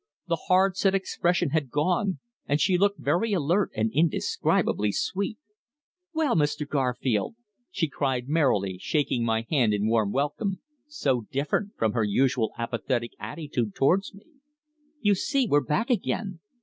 [0.27, 2.17] The hard set expression had gone,
[2.47, 5.37] and she looked very alert and indescribably sweet.
[6.11, 6.67] "Well, Mr.
[6.67, 7.35] Garfield!"
[7.69, 13.11] she cried merrily, shaking my hand in warm welcome, so different from her usual apathetic
[13.19, 14.25] attitude towards me.
[15.01, 16.39] "You see we're back again!